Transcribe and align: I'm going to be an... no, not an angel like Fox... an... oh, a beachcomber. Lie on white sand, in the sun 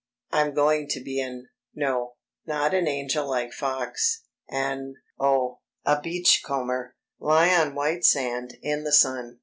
I'm 0.31 0.55
going 0.55 0.87
to 0.93 0.99
be 0.99 1.19
an... 1.21 1.47
no, 1.75 2.13
not 2.47 2.73
an 2.73 2.87
angel 2.87 3.29
like 3.29 3.53
Fox... 3.53 4.23
an... 4.49 4.95
oh, 5.19 5.59
a 5.85 6.01
beachcomber. 6.01 6.95
Lie 7.19 7.53
on 7.55 7.75
white 7.75 8.03
sand, 8.03 8.55
in 8.63 8.83
the 8.83 8.93
sun 8.93 9.37